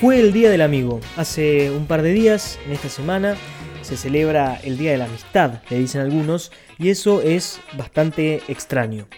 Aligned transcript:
Fue 0.00 0.18
el 0.18 0.32
Día 0.32 0.48
del 0.48 0.62
Amigo. 0.62 0.98
Hace 1.18 1.70
un 1.70 1.84
par 1.84 2.00
de 2.00 2.14
días, 2.14 2.58
en 2.64 2.72
esta 2.72 2.88
semana, 2.88 3.36
se 3.82 3.98
celebra 3.98 4.58
el 4.64 4.78
Día 4.78 4.92
de 4.92 4.96
la 4.96 5.04
Amistad, 5.04 5.60
le 5.68 5.78
dicen 5.78 6.00
algunos, 6.00 6.52
y 6.78 6.88
eso 6.88 7.20
es 7.20 7.60
bastante 7.76 8.40
extraño. 8.48 9.08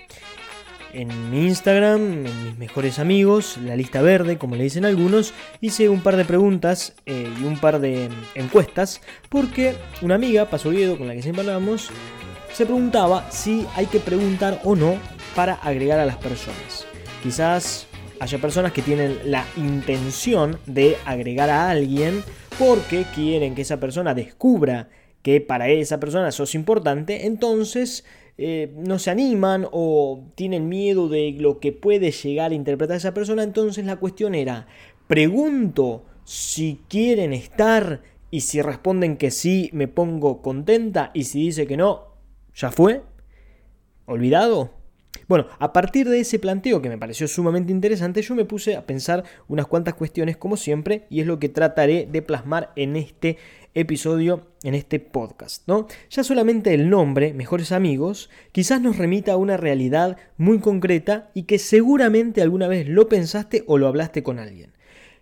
En 0.93 1.31
mi 1.31 1.47
Instagram, 1.47 2.27
en 2.27 2.45
mis 2.45 2.59
mejores 2.59 2.99
amigos, 2.99 3.59
la 3.65 3.77
lista 3.77 4.03
verde, 4.03 4.39
como 4.39 4.57
le 4.57 4.65
dicen 4.65 4.85
algunos, 4.85 5.35
hice 5.61 5.89
un 5.89 6.01
par 6.01 6.17
de 6.17 6.25
preguntas 6.25 6.95
eh, 7.07 7.33
y 7.41 7.45
un 7.45 7.59
par 7.59 7.79
de 7.79 8.09
encuestas, 8.35 9.03
porque 9.29 9.77
una 10.01 10.17
amiga, 10.17 10.51
Paso 10.51 10.71
Oviedo, 10.71 10.99
con 10.99 11.07
la 11.07 11.15
que 11.15 11.23
siempre 11.23 11.43
hablamos, 11.43 11.91
se 12.53 12.65
preguntaba 12.67 13.31
si 13.31 13.69
hay 13.77 13.87
que 13.87 14.01
preguntar 14.01 14.61
o 14.65 14.75
no 14.75 14.97
para 15.37 15.55
agregar 15.55 16.01
a 16.01 16.07
las 16.07 16.17
personas. 16.17 16.89
Quizás 17.23 17.87
haya 18.23 18.39
personas 18.39 18.71
que 18.71 18.83
tienen 18.83 19.19
la 19.25 19.45
intención 19.57 20.57
de 20.67 20.97
agregar 21.05 21.51
a 21.51 21.69
alguien 21.69 22.23
porque 22.57 23.05
quieren 23.17 23.57
que 23.57 23.63
esa 23.63 23.81
persona 23.81 24.15
descubra 24.15 24.91
que 25.23 25.41
para 25.41 25.69
esa 25.69 25.99
persona 25.99 26.31
sos 26.31 26.55
importante, 26.55 27.27
entonces 27.27 28.05
eh, 28.39 28.73
no 28.77 29.01
se 29.01 29.11
animan 29.11 29.67
o 29.73 30.23
tienen 30.37 30.69
miedo 30.69 31.09
de 31.09 31.35
lo 31.37 31.59
que 31.59 31.73
puede 31.73 32.13
llegar 32.13 32.53
a 32.53 32.55
interpretar 32.55 32.97
esa 32.97 33.13
persona, 33.13 33.43
entonces 33.43 33.85
la 33.85 33.97
cuestión 33.97 34.37
era, 34.37 34.69
pregunto 35.09 36.05
si 36.25 36.81
quieren 36.89 37.33
estar 37.33 38.03
y 38.31 38.43
si 38.43 38.63
responden 38.63 39.17
que 39.17 39.33
sí, 39.33 39.69
me 39.73 39.89
pongo 39.89 40.43
contenta 40.43 41.11
y 41.13 41.25
si 41.25 41.41
dice 41.47 41.67
que 41.67 41.77
no, 41.77 42.15
ya 42.55 42.71
fue, 42.71 43.03
olvidado. 44.07 44.82
Bueno, 45.29 45.47
a 45.59 45.73
partir 45.73 46.09
de 46.09 46.21
ese 46.21 46.39
planteo 46.39 46.83
que 46.83 46.89
me 46.89 46.99
pareció 46.99 47.29
sumamente 47.29 47.73
interesante, 47.73 48.23
yo 48.23 48.35
me 48.35 48.45
puse 48.45 48.77
a 48.77 48.87
pensar 48.87 49.25
unas 49.49 49.67
cuantas 49.67 49.95
cuestiones 49.95 50.37
como 50.37 50.57
siempre 50.57 51.07
y 51.11 51.21
es 51.21 51.27
lo 51.27 51.39
que 51.39 51.49
trataré 51.49 52.09
de 52.11 52.23
plasmar 52.23 52.73
en 52.77 52.97
este 52.97 53.39
episodio, 53.75 54.49
en 54.63 54.75
este 54.75 55.01
podcast, 55.01 55.67
¿no? 55.67 55.87
Ya 56.11 56.25
solamente 56.25 56.75
el 56.75 56.91
nombre, 56.91 57.33
Mejores 57.33 57.73
Amigos, 57.73 58.29
quizás 58.53 58.83
nos 58.83 58.99
remita 58.99 59.33
a 59.33 59.37
una 59.37 59.57
realidad 59.57 60.19
muy 60.37 60.59
concreta 60.61 61.31
y 61.35 61.45
que 61.45 61.59
seguramente 61.59 62.43
alguna 62.43 62.69
vez 62.69 62.89
lo 62.89 63.09
pensaste 63.09 63.65
o 63.67 63.79
lo 63.79 63.87
hablaste 63.87 64.23
con 64.23 64.39
alguien. 64.39 64.73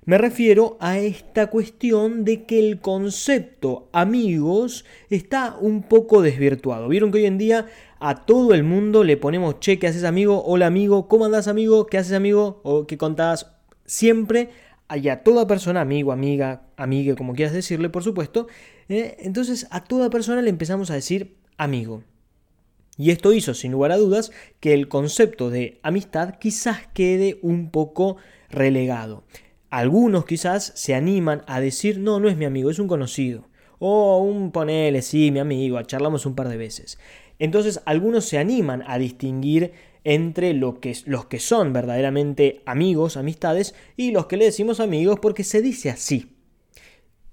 Me 0.06 0.16
refiero 0.16 0.78
a 0.80 0.98
esta 0.98 1.48
cuestión 1.48 2.24
de 2.24 2.44
que 2.44 2.58
el 2.58 2.80
concepto 2.80 3.88
amigos 3.92 4.86
está 5.10 5.56
un 5.60 5.82
poco 5.82 6.22
desvirtuado. 6.22 6.88
Vieron 6.88 7.12
que 7.12 7.18
hoy 7.18 7.26
en 7.26 7.36
día 7.36 7.66
a 8.00 8.24
todo 8.24 8.54
el 8.54 8.64
mundo 8.64 9.04
le 9.04 9.18
ponemos 9.18 9.60
che, 9.60 9.78
¿qué 9.78 9.86
haces 9.86 10.04
amigo? 10.04 10.42
Hola 10.44 10.66
amigo, 10.66 11.06
¿cómo 11.06 11.26
andás 11.26 11.48
amigo? 11.48 11.86
¿Qué 11.86 11.98
haces 11.98 12.14
amigo? 12.14 12.60
O 12.64 12.86
qué 12.86 12.96
contás 12.96 13.52
siempre 13.84 14.48
y 14.96 15.08
a 15.08 15.22
toda 15.22 15.46
persona, 15.46 15.82
amigo, 15.82 16.10
amiga, 16.10 16.62
amigue, 16.76 17.14
como 17.14 17.34
quieras 17.34 17.54
decirle, 17.54 17.90
por 17.90 18.02
supuesto. 18.02 18.48
Eh, 18.88 19.18
entonces 19.20 19.68
a 19.70 19.84
toda 19.84 20.10
persona 20.10 20.42
le 20.42 20.50
empezamos 20.50 20.90
a 20.90 20.94
decir 20.94 21.36
amigo. 21.58 22.02
Y 22.96 23.10
esto 23.10 23.32
hizo, 23.32 23.54
sin 23.54 23.72
lugar 23.72 23.92
a 23.92 23.98
dudas, 23.98 24.32
que 24.60 24.74
el 24.74 24.88
concepto 24.88 25.50
de 25.50 25.78
amistad 25.82 26.36
quizás 26.38 26.88
quede 26.92 27.38
un 27.42 27.70
poco 27.70 28.16
relegado. 28.48 29.24
Algunos 29.68 30.24
quizás 30.24 30.72
se 30.74 30.94
animan 30.94 31.42
a 31.46 31.60
decir, 31.60 31.98
no, 31.98 32.18
no 32.18 32.28
es 32.28 32.36
mi 32.36 32.46
amigo, 32.46 32.70
es 32.70 32.78
un 32.78 32.88
conocido. 32.88 33.48
O 33.78 34.18
un 34.18 34.50
ponele, 34.52 35.00
sí, 35.02 35.30
mi 35.30 35.38
amigo, 35.38 35.80
charlamos 35.82 36.26
un 36.26 36.34
par 36.34 36.48
de 36.48 36.56
veces. 36.56 36.98
Entonces 37.40 37.80
algunos 37.86 38.26
se 38.26 38.38
animan 38.38 38.84
a 38.86 38.98
distinguir 38.98 39.72
entre 40.04 40.54
lo 40.54 40.78
que, 40.78 40.96
los 41.06 41.26
que 41.26 41.40
son 41.40 41.72
verdaderamente 41.72 42.62
amigos, 42.66 43.16
amistades, 43.16 43.74
y 43.96 44.12
los 44.12 44.26
que 44.26 44.36
le 44.36 44.44
decimos 44.44 44.78
amigos 44.78 45.18
porque 45.20 45.42
se 45.42 45.60
dice 45.60 45.90
así. 45.90 46.36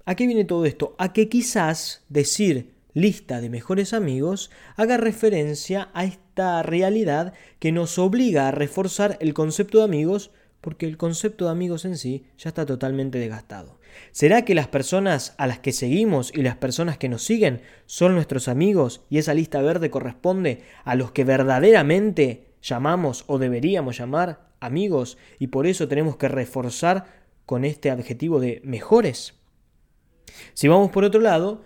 ¿A 0.05 0.15
qué 0.15 0.25
viene 0.25 0.45
todo 0.45 0.65
esto? 0.65 0.95
A 0.97 1.13
que 1.13 1.29
quizás 1.29 2.03
decir 2.09 2.71
lista 2.93 3.41
de 3.41 3.49
mejores 3.49 3.93
amigos 3.93 4.49
haga 4.75 4.97
referencia 4.97 5.89
a 5.93 6.05
esta 6.05 6.63
realidad 6.63 7.33
que 7.59 7.71
nos 7.71 7.99
obliga 7.99 8.47
a 8.47 8.51
reforzar 8.51 9.17
el 9.19 9.33
concepto 9.33 9.79
de 9.79 9.83
amigos 9.83 10.31
porque 10.67 10.85
el 10.85 10.97
concepto 10.97 11.45
de 11.45 11.51
amigos 11.51 11.85
en 11.85 11.97
sí 11.97 12.25
ya 12.37 12.49
está 12.49 12.65
totalmente 12.65 13.19
desgastado. 13.19 13.79
¿Será 14.11 14.43
que 14.43 14.53
las 14.53 14.67
personas 14.67 15.33
a 15.37 15.47
las 15.47 15.59
que 15.59 15.71
seguimos 15.71 16.29
y 16.35 16.41
las 16.41 16.57
personas 16.57 16.97
que 16.97 17.07
nos 17.07 17.23
siguen 17.23 17.61
son 17.85 18.15
nuestros 18.15 18.49
amigos 18.49 18.99
y 19.09 19.17
esa 19.17 19.33
lista 19.33 19.61
verde 19.61 19.89
corresponde 19.89 20.63
a 20.83 20.95
los 20.95 21.13
que 21.13 21.23
verdaderamente 21.23 22.49
llamamos 22.61 23.23
o 23.27 23.37
deberíamos 23.37 23.97
llamar 23.97 24.49
amigos 24.59 25.17
y 25.39 25.47
por 25.47 25.67
eso 25.67 25.87
tenemos 25.87 26.17
que 26.17 26.27
reforzar 26.27 27.05
con 27.45 27.63
este 27.63 27.89
adjetivo 27.89 28.41
de 28.41 28.59
mejores? 28.65 29.35
Si 30.53 30.67
vamos 30.67 30.91
por 30.91 31.05
otro 31.05 31.21
lado, 31.21 31.63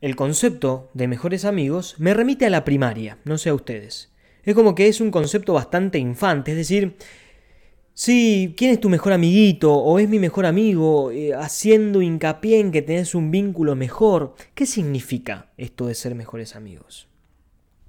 el 0.00 0.16
concepto 0.16 0.88
de 0.94 1.08
mejores 1.08 1.44
amigos 1.44 1.94
me 1.98 2.14
remite 2.14 2.46
a 2.46 2.50
la 2.50 2.64
primaria, 2.64 3.18
no 3.26 3.36
sé 3.36 3.50
a 3.50 3.54
ustedes. 3.54 4.14
Es 4.44 4.54
como 4.54 4.74
que 4.74 4.88
es 4.88 5.02
un 5.02 5.10
concepto 5.10 5.52
bastante 5.52 5.98
infante, 5.98 6.52
es 6.52 6.56
decir, 6.56 6.96
Sí, 8.02 8.54
¿quién 8.56 8.70
es 8.70 8.80
tu 8.80 8.88
mejor 8.88 9.12
amiguito? 9.12 9.74
¿O 9.74 9.98
es 9.98 10.08
mi 10.08 10.18
mejor 10.18 10.46
amigo? 10.46 11.10
Eh, 11.10 11.34
haciendo 11.34 12.00
hincapié 12.00 12.58
en 12.58 12.70
que 12.72 12.80
tenés 12.80 13.14
un 13.14 13.30
vínculo 13.30 13.76
mejor. 13.76 14.36
¿Qué 14.54 14.64
significa 14.64 15.50
esto 15.58 15.86
de 15.86 15.94
ser 15.94 16.14
mejores 16.14 16.56
amigos? 16.56 17.08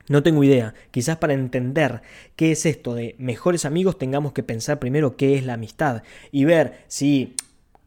No 0.10 0.22
tengo 0.22 0.44
idea. 0.44 0.74
Quizás 0.92 1.16
para 1.16 1.32
entender 1.32 2.02
qué 2.36 2.52
es 2.52 2.66
esto 2.66 2.94
de 2.94 3.16
mejores 3.20 3.64
amigos 3.64 3.98
tengamos 3.98 4.34
que 4.34 4.44
pensar 4.44 4.80
primero 4.80 5.16
qué 5.16 5.38
es 5.38 5.46
la 5.46 5.54
amistad 5.54 6.04
y 6.30 6.44
ver 6.44 6.84
si 6.90 7.38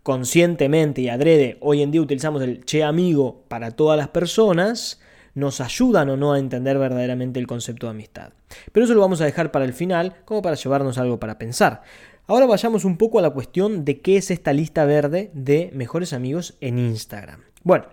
conscientemente 0.03 1.03
y 1.03 1.11
adrede 1.11 1.59
hoy 1.61 1.83
en 1.83 1.91
día 1.91 2.01
utilizamos 2.01 2.41
el 2.41 2.65
che 2.65 2.85
amigo 2.85 3.45
para 3.49 3.73
todas 3.73 3.99
las 3.99 4.09
personas 4.09 4.99
nos 5.35 5.61
ayudan 5.61 6.09
o 6.11 6.17
no 6.17 6.33
a 6.33 6.39
entender 6.39 6.79
verdaderamente 6.79 7.41
el 7.41 7.47
concepto 7.47 7.87
de 7.87 7.91
amistad. 7.91 8.33
Pero 8.73 8.85
eso 8.85 8.95
lo 8.95 9.01
vamos 9.01 9.21
a 9.21 9.25
dejar 9.25 9.51
para 9.51 9.65
el 9.65 9.73
final 9.73 10.15
como 10.25 10.43
para 10.43 10.57
llevarnos 10.57 10.97
algo 10.97 11.19
para 11.19 11.39
pensar. 11.39 11.83
Ahora 12.27 12.47
vayamos 12.47 12.87
un 12.87 12.97
poco 12.97 13.19
a 13.19 13.23
la 13.23 13.31
cuestión 13.31 13.85
de 13.85 14.01
qué 14.01 14.17
es 14.17 14.31
esta 14.31 14.55
lista 14.55 14.87
verde 14.87 15.31
de 15.35 15.71
mejores 15.75 16.15
amigos 16.15 16.57
en 16.63 16.79
Instagram. 16.79 17.43
Bueno, 17.63 17.85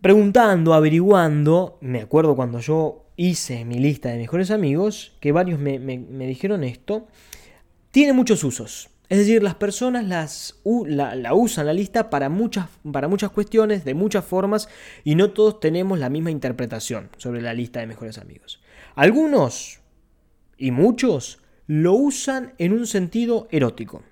preguntando, 0.00 0.72
averiguando, 0.72 1.76
me 1.82 2.00
acuerdo 2.00 2.34
cuando 2.34 2.60
yo 2.60 3.04
hice 3.16 3.66
mi 3.66 3.78
lista 3.78 4.08
de 4.08 4.16
mejores 4.16 4.50
amigos, 4.50 5.16
que 5.20 5.32
varios 5.32 5.60
me, 5.60 5.78
dijeron 6.26 6.64
esto, 6.64 7.08
tiene 7.90 8.14
muchos 8.14 8.42
usos. 8.42 8.88
Es 9.10 9.18
decir, 9.18 9.42
las 9.42 9.54
personas 9.54 10.06
las, 10.06 10.58
la, 10.86 11.14
la, 11.14 11.34
usan 11.34 11.66
la 11.66 11.74
lista 11.74 12.08
para 12.08 12.30
muchas, 12.30 12.68
para 12.90 13.06
muchas 13.06 13.30
cuestiones, 13.30 13.84
de 13.84 13.92
muchas 13.92 14.24
formas, 14.24 14.66
y 15.04 15.14
no 15.14 15.32
todos 15.32 15.60
tenemos 15.60 15.98
la 15.98 16.08
misma 16.08 16.30
interpretación 16.30 17.10
sobre 17.18 17.42
la 17.42 17.52
lista 17.52 17.80
de 17.80 17.86
mejores 17.86 18.16
amigos. 18.16 18.62
Algunos, 18.94 19.80
y 20.56 20.70
muchos, 20.70 21.38
lo 21.66 21.94
usan 21.94 22.52
en 22.58 22.72
un 22.72 22.86
sentido 22.86 23.48
erótico. 23.50 24.02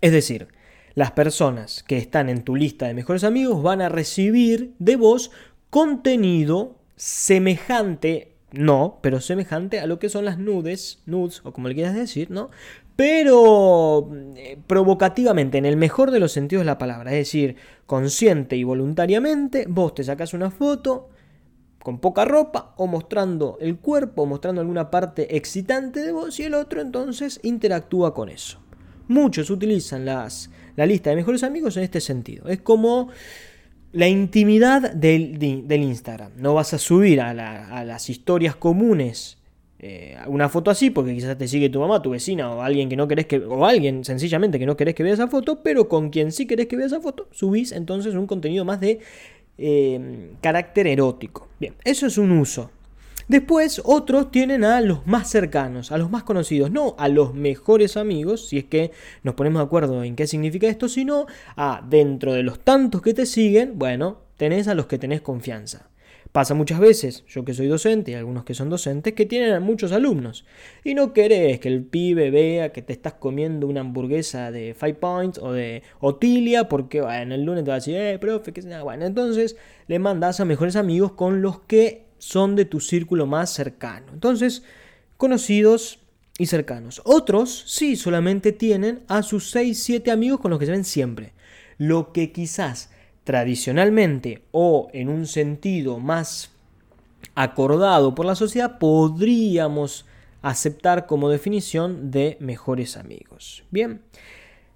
Es 0.00 0.12
decir, 0.12 0.48
las 0.94 1.10
personas 1.10 1.82
que 1.82 1.96
están 1.96 2.28
en 2.28 2.42
tu 2.42 2.56
lista 2.56 2.86
de 2.86 2.94
mejores 2.94 3.24
amigos 3.24 3.62
van 3.62 3.80
a 3.80 3.88
recibir 3.88 4.74
de 4.78 4.96
vos 4.96 5.30
contenido 5.70 6.76
semejante, 6.96 8.32
no, 8.52 8.98
pero 9.02 9.20
semejante 9.20 9.80
a 9.80 9.86
lo 9.86 9.98
que 9.98 10.08
son 10.08 10.24
las 10.24 10.38
nudes, 10.38 11.02
nudes, 11.06 11.40
o 11.44 11.52
como 11.52 11.68
le 11.68 11.74
quieras 11.74 11.94
decir, 11.94 12.30
¿no? 12.30 12.50
Pero 12.94 14.08
eh, 14.36 14.56
provocativamente, 14.68 15.58
en 15.58 15.64
el 15.64 15.76
mejor 15.76 16.12
de 16.12 16.20
los 16.20 16.30
sentidos 16.30 16.60
de 16.60 16.66
la 16.66 16.78
palabra, 16.78 17.10
es 17.10 17.18
decir, 17.18 17.56
consciente 17.86 18.56
y 18.56 18.62
voluntariamente, 18.62 19.66
vos 19.68 19.94
te 19.94 20.04
sacas 20.04 20.32
una 20.32 20.52
foto, 20.52 21.08
con 21.84 21.98
poca 21.98 22.24
ropa 22.24 22.72
o 22.78 22.86
mostrando 22.86 23.58
el 23.60 23.76
cuerpo, 23.76 24.24
mostrando 24.24 24.62
alguna 24.62 24.90
parte 24.90 25.36
excitante 25.36 26.00
de 26.00 26.12
vos 26.12 26.40
y 26.40 26.44
el 26.44 26.54
otro 26.54 26.80
entonces 26.80 27.38
interactúa 27.42 28.14
con 28.14 28.30
eso. 28.30 28.58
Muchos 29.06 29.50
utilizan 29.50 30.06
las, 30.06 30.50
la 30.76 30.86
lista 30.86 31.10
de 31.10 31.16
mejores 31.16 31.42
amigos 31.42 31.76
en 31.76 31.82
este 31.82 32.00
sentido. 32.00 32.48
Es 32.48 32.62
como 32.62 33.10
la 33.92 34.08
intimidad 34.08 34.94
del, 34.94 35.38
del 35.38 35.82
Instagram. 35.82 36.32
No 36.38 36.54
vas 36.54 36.72
a 36.72 36.78
subir 36.78 37.20
a, 37.20 37.34
las 37.34 38.08
historias 38.08 38.56
comunes 38.56 39.36
eh, 39.78 40.16
una 40.26 40.48
foto 40.48 40.70
así 40.70 40.88
porque 40.88 41.14
quizás 41.14 41.36
te 41.36 41.46
sigue 41.46 41.68
tu 41.68 41.80
mamá, 41.80 42.00
tu 42.00 42.08
vecina 42.08 42.50
o 42.50 42.62
alguien 42.62 42.88
que 42.88 42.96
no 42.96 43.06
querés 43.06 43.26
que 43.26 43.36
o 43.40 43.66
alguien 43.66 44.06
sencillamente 44.06 44.58
que 44.58 44.64
no 44.64 44.78
querés 44.78 44.94
que 44.94 45.02
vea 45.02 45.12
esa 45.12 45.28
foto, 45.28 45.62
pero 45.62 45.86
con 45.86 46.08
quien 46.08 46.32
sí 46.32 46.46
querés 46.46 46.66
que 46.66 46.76
vea 46.76 46.86
esa 46.86 47.02
foto, 47.02 47.28
subís 47.30 47.72
entonces 47.72 48.14
un 48.14 48.26
contenido 48.26 48.64
más 48.64 48.80
de 48.80 49.00
eh, 49.58 50.32
carácter 50.40 50.86
erótico. 50.86 51.48
Bien, 51.58 51.74
eso 51.84 52.06
es 52.06 52.18
un 52.18 52.32
uso. 52.32 52.70
Después 53.26 53.80
otros 53.84 54.30
tienen 54.30 54.64
a 54.64 54.80
los 54.82 55.06
más 55.06 55.30
cercanos, 55.30 55.92
a 55.92 55.98
los 55.98 56.10
más 56.10 56.24
conocidos, 56.24 56.70
no 56.70 56.94
a 56.98 57.08
los 57.08 57.32
mejores 57.32 57.96
amigos, 57.96 58.48
si 58.48 58.58
es 58.58 58.64
que 58.64 58.90
nos 59.22 59.34
ponemos 59.34 59.60
de 59.60 59.64
acuerdo 59.64 60.04
en 60.04 60.14
qué 60.14 60.26
significa 60.26 60.66
esto, 60.66 60.88
sino 60.88 61.26
a 61.56 61.82
dentro 61.88 62.34
de 62.34 62.42
los 62.42 62.60
tantos 62.60 63.00
que 63.00 63.14
te 63.14 63.24
siguen, 63.24 63.78
bueno, 63.78 64.18
tenés 64.36 64.68
a 64.68 64.74
los 64.74 64.86
que 64.86 64.98
tenés 64.98 65.22
confianza. 65.22 65.88
Pasa 66.34 66.54
muchas 66.54 66.80
veces, 66.80 67.22
yo 67.28 67.44
que 67.44 67.54
soy 67.54 67.68
docente 67.68 68.10
y 68.10 68.14
algunos 68.14 68.42
que 68.42 68.54
son 68.54 68.68
docentes, 68.68 69.12
que 69.12 69.24
tienen 69.24 69.52
a 69.52 69.60
muchos 69.60 69.92
alumnos. 69.92 70.44
Y 70.82 70.94
no 70.94 71.12
querés 71.12 71.60
que 71.60 71.68
el 71.68 71.84
pibe 71.84 72.32
vea 72.32 72.72
que 72.72 72.82
te 72.82 72.92
estás 72.92 73.12
comiendo 73.12 73.68
una 73.68 73.82
hamburguesa 73.82 74.50
de 74.50 74.74
Five 74.74 74.94
Points 74.94 75.38
o 75.38 75.52
de 75.52 75.84
Otilia, 76.00 76.68
porque 76.68 77.02
bueno, 77.02 77.36
el 77.36 77.44
lunes 77.44 77.62
te 77.62 77.70
va 77.70 77.76
a 77.76 77.78
decir, 77.78 77.94
eh, 77.94 78.18
profe, 78.18 78.52
que 78.52 78.62
sea. 78.62 78.82
Bueno, 78.82 79.06
entonces 79.06 79.54
le 79.86 80.00
mandas 80.00 80.40
a 80.40 80.44
mejores 80.44 80.74
amigos 80.74 81.12
con 81.12 81.40
los 81.40 81.60
que 81.60 82.06
son 82.18 82.56
de 82.56 82.64
tu 82.64 82.80
círculo 82.80 83.26
más 83.26 83.50
cercano. 83.50 84.06
Entonces, 84.12 84.64
conocidos 85.16 86.00
y 86.36 86.46
cercanos. 86.46 87.00
Otros, 87.04 87.62
sí, 87.68 87.94
solamente 87.94 88.50
tienen 88.50 89.04
a 89.06 89.22
sus 89.22 89.50
6, 89.52 89.80
7 89.80 90.10
amigos 90.10 90.40
con 90.40 90.50
los 90.50 90.58
que 90.58 90.66
se 90.66 90.72
ven 90.72 90.84
siempre. 90.84 91.32
Lo 91.78 92.12
que 92.12 92.32
quizás 92.32 92.90
tradicionalmente 93.24 94.42
o 94.52 94.88
en 94.92 95.08
un 95.08 95.26
sentido 95.26 95.98
más 95.98 96.50
acordado 97.34 98.14
por 98.14 98.26
la 98.26 98.34
sociedad, 98.34 98.78
podríamos 98.78 100.06
aceptar 100.42 101.06
como 101.06 101.30
definición 101.30 102.10
de 102.10 102.36
mejores 102.38 102.96
amigos. 102.96 103.64
Bien, 103.70 104.02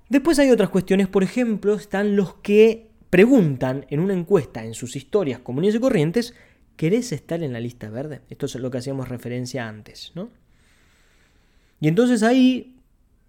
después 0.09 0.39
hay 0.39 0.51
otras 0.51 0.71
cuestiones, 0.71 1.09
por 1.09 1.23
ejemplo, 1.23 1.75
están 1.75 2.17
los 2.17 2.35
que 2.37 2.89
preguntan 3.11 3.87
en 3.91 4.01
una 4.01 4.15
encuesta 4.15 4.65
en 4.65 4.75
sus 4.75 4.97
historias 4.97 5.41
comunes 5.41 5.75
y 5.75 5.81
corrientes, 5.81 6.35
¿querés 6.77 7.13
estar 7.13 7.43
en 7.43 7.53
la 7.53 7.61
lista 7.61 7.91
verde? 7.91 8.23
Esto 8.31 8.47
es 8.47 8.55
lo 8.57 8.71
que 8.71 8.79
hacíamos 8.79 9.09
referencia 9.09 9.69
antes, 9.69 10.13
¿no? 10.15 10.31
Y 11.81 11.89
entonces 11.89 12.23
ahí 12.23 12.77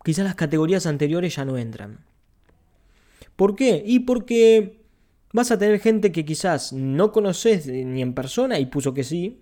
quizás 0.04 0.26
las 0.26 0.36
categorías 0.36 0.86
anteriores 0.86 1.36
ya 1.36 1.46
no 1.46 1.58
entran. 1.58 2.00
¿Por 3.36 3.56
qué? 3.56 3.84
Y 3.86 4.00
porque 4.00 4.79
Vas 5.32 5.52
a 5.52 5.60
tener 5.60 5.80
gente 5.80 6.12
que 6.12 6.26
quizás 6.26 6.74
no 6.74 7.12
conoces 7.12 7.68
ni 7.68 8.02
en 8.02 8.14
persona 8.14 8.60
y 8.60 8.66
puso 8.66 8.94
que 8.94 9.04
sí. 9.04 9.42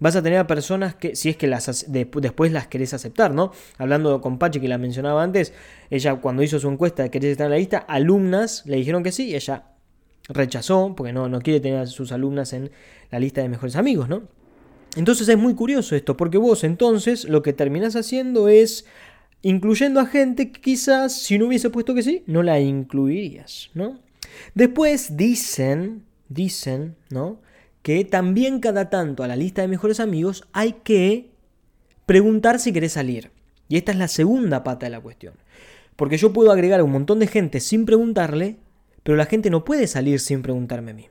Vas 0.00 0.14
a 0.16 0.22
tener 0.22 0.38
a 0.38 0.46
personas 0.46 0.94
que, 0.94 1.16
si 1.16 1.28
es 1.28 1.36
que 1.36 1.48
las 1.48 1.86
después 1.88 2.52
las 2.52 2.68
querés 2.68 2.94
aceptar, 2.94 3.34
¿no? 3.34 3.52
Hablando 3.78 4.20
con 4.20 4.38
Pachi, 4.38 4.60
que 4.60 4.68
la 4.68 4.78
mencionaba 4.78 5.22
antes, 5.22 5.52
ella 5.90 6.16
cuando 6.16 6.42
hizo 6.42 6.60
su 6.60 6.68
encuesta 6.68 7.02
de 7.02 7.10
querés 7.10 7.32
estar 7.32 7.46
en 7.46 7.50
la 7.52 7.58
lista, 7.58 7.78
alumnas 7.78 8.64
le 8.66 8.76
dijeron 8.76 9.02
que 9.02 9.10
sí 9.10 9.28
y 9.28 9.34
ella 9.34 9.64
rechazó, 10.28 10.94
porque 10.96 11.12
no, 11.12 11.28
no 11.28 11.40
quiere 11.40 11.60
tener 11.60 11.80
a 11.80 11.86
sus 11.86 12.12
alumnas 12.12 12.52
en 12.52 12.70
la 13.10 13.18
lista 13.18 13.42
de 13.42 13.48
mejores 13.48 13.76
amigos, 13.76 14.08
¿no? 14.08 14.22
Entonces 14.96 15.28
es 15.28 15.38
muy 15.38 15.54
curioso 15.54 15.96
esto, 15.96 16.16
porque 16.16 16.38
vos 16.38 16.64
entonces 16.64 17.24
lo 17.24 17.42
que 17.42 17.52
terminás 17.52 17.96
haciendo 17.96 18.48
es 18.48 18.86
incluyendo 19.42 20.00
a 20.00 20.06
gente 20.06 20.50
que 20.50 20.60
quizás 20.60 21.12
si 21.12 21.38
no 21.38 21.46
hubiese 21.46 21.70
puesto 21.70 21.94
que 21.94 22.02
sí, 22.02 22.24
no 22.26 22.42
la 22.42 22.60
incluirías, 22.60 23.70
¿no? 23.74 23.98
Después 24.54 25.16
dicen, 25.16 26.04
dicen, 26.28 26.96
¿no? 27.10 27.40
Que 27.82 28.04
también 28.04 28.60
cada 28.60 28.90
tanto 28.90 29.22
a 29.22 29.28
la 29.28 29.36
lista 29.36 29.62
de 29.62 29.68
mejores 29.68 30.00
amigos 30.00 30.44
hay 30.52 30.74
que 30.84 31.30
preguntar 32.06 32.58
si 32.58 32.72
querés 32.72 32.92
salir. 32.92 33.30
Y 33.68 33.76
esta 33.76 33.92
es 33.92 33.98
la 33.98 34.08
segunda 34.08 34.64
pata 34.64 34.86
de 34.86 34.90
la 34.90 35.00
cuestión. 35.00 35.34
Porque 35.96 36.16
yo 36.16 36.32
puedo 36.32 36.52
agregar 36.52 36.80
a 36.80 36.84
un 36.84 36.92
montón 36.92 37.18
de 37.18 37.26
gente 37.26 37.60
sin 37.60 37.84
preguntarle, 37.84 38.56
pero 39.02 39.16
la 39.16 39.26
gente 39.26 39.50
no 39.50 39.64
puede 39.64 39.86
salir 39.86 40.20
sin 40.20 40.42
preguntarme 40.42 40.92
a 40.92 40.94
mí. 40.94 41.08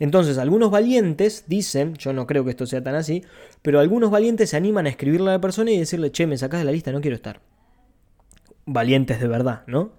Entonces, 0.00 0.38
algunos 0.38 0.70
valientes 0.70 1.44
dicen, 1.48 1.94
yo 1.94 2.12
no 2.12 2.26
creo 2.26 2.44
que 2.44 2.50
esto 2.50 2.66
sea 2.66 2.82
tan 2.82 2.94
así, 2.94 3.24
pero 3.62 3.80
algunos 3.80 4.10
valientes 4.10 4.50
se 4.50 4.56
animan 4.56 4.86
a 4.86 4.90
escribirle 4.90 5.30
a 5.30 5.34
la 5.34 5.40
persona 5.40 5.70
y 5.70 5.78
decirle, 5.78 6.12
che, 6.12 6.26
me 6.26 6.38
sacas 6.38 6.60
de 6.60 6.64
la 6.64 6.72
lista, 6.72 6.92
no 6.92 7.00
quiero 7.00 7.16
estar. 7.16 7.40
Valientes 8.64 9.20
de 9.20 9.28
verdad, 9.28 9.64
¿no? 9.66 9.97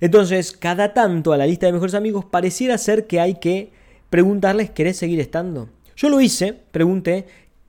Entonces, 0.00 0.52
cada 0.52 0.94
tanto 0.94 1.32
a 1.32 1.36
la 1.36 1.46
lista 1.46 1.66
de 1.66 1.72
mejores 1.72 1.94
amigos 1.94 2.24
pareciera 2.24 2.78
ser 2.78 3.06
que 3.06 3.20
hay 3.20 3.36
que 3.36 3.72
preguntarles, 4.10 4.70
¿querés 4.70 4.96
seguir 4.96 5.20
estando? 5.20 5.68
Yo 5.96 6.08
lo 6.08 6.20
hice, 6.20 6.54
pregunté, 6.70 7.26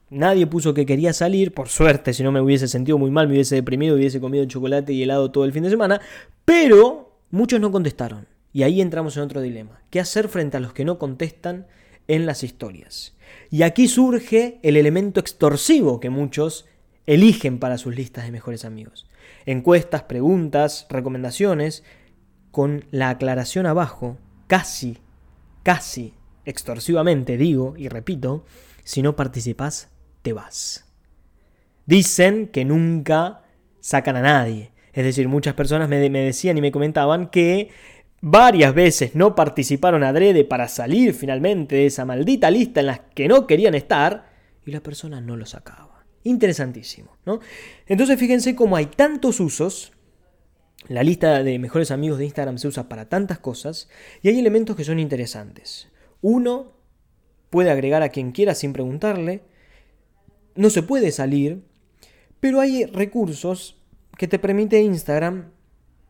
nadie 0.10 0.48
puso 0.48 0.74
que 0.74 0.86
quería 0.86 1.14
salir, 1.14 1.54
por 1.54 1.70
suerte, 1.70 2.14
si 2.14 2.24
no 2.24 2.32
me 2.32 2.42
hubiese 2.42 2.68
sentido 2.68 2.98
muy 2.98 3.12
mal, 3.12 3.28
me 3.28 3.34
hubiese 3.34 3.56
deprimido, 3.56 3.96
hubiese 3.96 4.20
comido 4.20 4.46
chocolate 4.46 4.94
y 4.94 5.04
helado 5.04 5.32
todo 5.32 5.46
el 5.46 5.54
fin 5.54 5.64
de 5.64 5.70
semana, 5.70 6.00
pero 6.46 7.18
muchos 7.32 7.60
no 7.60 7.72
contestaron. 7.72 8.28
Y 8.52 8.64
ahí 8.64 8.82
entramos 8.82 9.16
en 9.18 9.24
otro 9.24 9.42
dilema. 9.42 9.82
¿Qué 9.90 10.00
hacer 10.00 10.28
frente 10.28 10.58
a 10.58 10.60
los 10.60 10.74
que 10.74 10.86
no 10.86 10.98
contestan 10.98 11.68
en 12.08 12.26
las 12.26 12.44
historias? 12.44 13.16
Y 13.52 13.62
aquí 13.62 13.88
surge 13.88 14.60
el 14.64 14.76
elemento 14.76 15.20
extorsivo 15.20 16.00
que 16.00 16.10
muchos 16.10 16.66
eligen 17.06 17.60
para 17.60 17.78
sus 17.78 17.96
listas 17.96 18.26
de 18.26 18.32
mejores 18.32 18.66
amigos. 18.66 19.08
Encuestas, 19.46 20.04
preguntas, 20.04 20.88
recomendaciones 20.90 21.84
con 22.52 22.86
la 22.92 23.10
aclaración 23.10 23.66
abajo, 23.66 24.18
casi, 24.48 24.98
casi 25.64 26.14
extorsivamente 26.46 27.38
digo 27.38 27.76
y 27.78 27.90
repito, 27.90 28.46
si 28.84 29.02
no 29.02 29.16
participas, 29.16 29.90
te 30.22 30.34
vas. 30.34 30.86
Dicen 31.86 32.48
que 32.48 32.66
nunca 32.66 33.44
sacan 33.80 34.16
a 34.16 34.22
nadie. 34.22 34.72
Es 34.94 35.04
decir, 35.04 35.28
muchas 35.28 35.54
personas 35.54 35.88
me, 35.88 36.00
decían 36.10 36.58
y 36.58 36.62
me 36.62 36.72
comentaban 36.72 37.30
que 37.30 37.70
varias 38.22 38.74
veces 38.74 39.16
no 39.16 39.36
participaron 39.36 40.04
adrede 40.04 40.44
para 40.44 40.68
salir 40.68 41.14
finalmente 41.14 41.76
de 41.76 41.86
esa 41.86 42.06
maldita 42.06 42.52
lista 42.52 42.80
en 42.80 42.88
la 42.88 42.98
que 43.10 43.28
no 43.28 43.48
querían 43.48 43.76
estar 43.76 44.30
y 44.66 44.72
la 44.72 44.82
persona 44.82 45.22
no 45.22 45.38
lo 45.38 45.46
sacaba. 45.46 46.06
Interesantísimo, 46.24 47.16
¿no? 47.26 47.40
Entonces 47.88 48.20
fíjense 48.20 48.56
cómo 48.56 48.76
hay 48.76 48.88
tantos 48.88 49.40
usos 49.40 49.94
la 50.90 51.04
lista 51.04 51.44
de 51.44 51.60
mejores 51.60 51.92
amigos 51.92 52.18
de 52.18 52.26
Instagram 52.26 52.58
se 52.58 52.68
usa 52.68 52.90
para 52.90 53.08
tantas 53.08 53.38
cosas 53.38 53.90
y 54.24 54.30
hay 54.30 54.40
elementos 54.40 54.76
que 54.76 54.84
son 54.84 55.00
interesantes. 55.00 55.88
Uno, 56.22 56.74
puede 57.52 57.70
agregar 57.70 58.02
a 58.02 58.10
quien 58.10 58.32
quiera 58.32 58.56
sin 58.56 58.74
preguntarle. 58.74 59.44
No 60.56 60.72
se 60.72 60.82
puede 60.82 61.12
salir, 61.12 61.64
pero 62.40 62.60
hay 62.60 62.86
recursos 62.86 63.78
que 64.18 64.28
te 64.28 64.40
permite 64.40 64.82
Instagram 64.82 65.52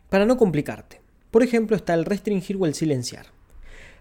para 0.09 0.25
no 0.25 0.37
complicarte. 0.37 1.01
Por 1.29 1.43
ejemplo, 1.43 1.75
está 1.75 1.93
el 1.93 2.05
restringir 2.05 2.55
o 2.57 2.65
el 2.65 2.73
silenciar. 2.73 3.27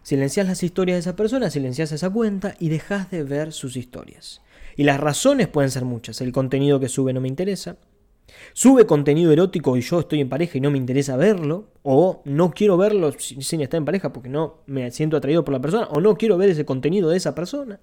Silencias 0.05 0.47
las 0.47 0.63
historias 0.63 0.95
de 0.97 1.01
esa 1.01 1.17
persona, 1.17 1.51
silencias 1.51 1.91
esa 1.91 2.09
cuenta 2.09 2.55
y 2.61 2.69
dejas 2.69 3.11
de 3.11 3.25
ver 3.25 3.53
sus 3.53 3.77
historias. 3.77 4.43
Y 4.77 4.85
las 4.85 5.01
razones 5.01 5.49
pueden 5.49 5.73
ser 5.73 5.85
muchas. 5.85 6.21
El 6.21 6.31
contenido 6.31 6.79
que 6.79 6.89
sube 6.89 7.13
no 7.13 7.21
me 7.21 7.29
interesa, 7.29 7.79
Sube 8.53 8.87
contenido 8.87 9.33
erótico 9.33 9.77
y 9.77 9.81
yo 9.81 10.01
estoy 10.01 10.21
en 10.21 10.29
pareja 10.29 10.59
y 10.59 10.61
no 10.61 10.71
me 10.71 10.79
interesa 10.79 11.17
verlo, 11.17 11.69
o 11.83 12.23
no 12.25 12.51
quiero 12.51 12.77
verlo 12.77 13.13
sin 13.19 13.61
estar 13.61 13.79
en 13.79 13.85
pareja 13.85 14.13
porque 14.13 14.29
no 14.29 14.59
me 14.67 14.91
siento 14.91 15.17
atraído 15.17 15.45
por 15.45 15.55
la 15.55 15.61
persona, 15.61 15.89
o 15.89 16.01
no 16.01 16.17
quiero 16.17 16.37
ver 16.37 16.51
ese 16.51 16.65
contenido 16.65 17.11
de 17.11 17.17
esa 17.17 17.35
persona, 17.35 17.81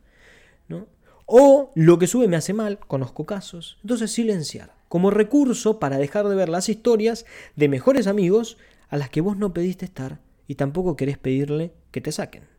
¿no? 0.68 0.88
O 1.26 1.72
lo 1.76 1.98
que 1.98 2.08
sube 2.08 2.28
me 2.28 2.38
hace 2.38 2.54
mal, 2.54 2.80
conozco 2.80 3.26
casos. 3.26 3.78
Entonces 3.82 4.12
silenciar, 4.12 4.76
como 4.88 5.10
recurso 5.10 5.80
para 5.80 5.98
dejar 5.98 6.28
de 6.28 6.36
ver 6.36 6.50
las 6.50 6.70
historias 6.70 7.26
de 7.56 7.68
mejores 7.68 8.08
amigos 8.08 8.58
a 8.90 8.98
las 8.98 9.10
que 9.10 9.22
vos 9.22 9.36
no 9.38 9.54
pediste 9.54 9.86
estar 9.86 10.20
y 10.48 10.56
tampoco 10.56 10.96
querés 10.96 11.18
pedirle 11.18 11.74
que 11.92 12.02
te 12.02 12.12
saquen 12.12 12.55